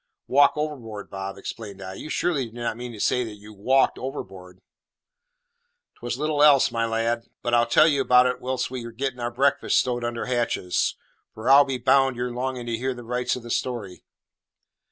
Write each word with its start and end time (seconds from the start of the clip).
"Walk 0.25 0.53
overboard, 0.55 1.11
Bob!" 1.11 1.37
exclaimed 1.37 1.79
I. 1.79 1.93
"You 1.93 2.09
surely 2.09 2.47
do 2.47 2.53
not 2.55 2.75
mean 2.75 2.91
to 2.93 2.99
say 2.99 3.21
you 3.21 3.53
walked 3.53 3.99
overboard?" 3.99 4.59
"'Twas 5.99 6.17
little 6.17 6.41
else, 6.41 6.71
my 6.71 6.87
lad. 6.87 7.27
But 7.43 7.53
I'll 7.53 7.67
tell 7.67 7.85
ye 7.87 7.99
all 7.99 8.05
about 8.05 8.25
it 8.25 8.41
whilst 8.41 8.71
we're 8.71 8.89
getting 8.89 9.19
our 9.19 9.29
breakfast 9.29 9.77
stowed 9.77 10.03
under 10.03 10.25
hatches; 10.25 10.95
for 11.35 11.51
I'll 11.51 11.65
be 11.65 11.77
bound 11.77 12.15
you're 12.15 12.31
longing 12.33 12.65
to 12.65 12.77
hear 12.77 12.95
the 12.95 13.03
rights 13.03 13.35
of 13.35 13.43
the 13.43 13.51
story." 13.51 14.01